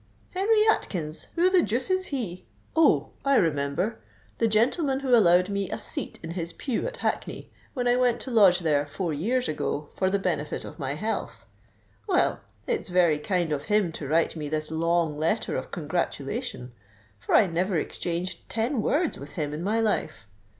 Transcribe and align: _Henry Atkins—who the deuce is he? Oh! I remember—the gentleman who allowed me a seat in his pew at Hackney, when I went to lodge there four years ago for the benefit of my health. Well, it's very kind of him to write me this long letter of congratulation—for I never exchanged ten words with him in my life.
_Henry 0.33 0.65
Atkins—who 0.67 1.51
the 1.51 1.61
deuce 1.61 1.91
is 1.91 2.07
he? 2.07 2.47
Oh! 2.75 3.11
I 3.23 3.35
remember—the 3.35 4.47
gentleman 4.47 5.01
who 5.01 5.15
allowed 5.15 5.47
me 5.49 5.69
a 5.69 5.77
seat 5.77 6.17
in 6.23 6.31
his 6.31 6.53
pew 6.53 6.87
at 6.87 6.97
Hackney, 6.97 7.51
when 7.75 7.87
I 7.87 7.95
went 7.97 8.19
to 8.21 8.31
lodge 8.31 8.61
there 8.61 8.87
four 8.87 9.13
years 9.13 9.47
ago 9.47 9.89
for 9.93 10.09
the 10.09 10.17
benefit 10.17 10.65
of 10.65 10.79
my 10.79 10.95
health. 10.95 11.45
Well, 12.07 12.39
it's 12.65 12.89
very 12.89 13.19
kind 13.19 13.51
of 13.51 13.65
him 13.65 13.91
to 13.91 14.07
write 14.07 14.35
me 14.35 14.49
this 14.49 14.71
long 14.71 15.19
letter 15.19 15.55
of 15.55 15.69
congratulation—for 15.69 17.35
I 17.35 17.45
never 17.45 17.77
exchanged 17.77 18.49
ten 18.49 18.81
words 18.81 19.19
with 19.19 19.33
him 19.33 19.53
in 19.53 19.61
my 19.61 19.79
life. 19.81 20.25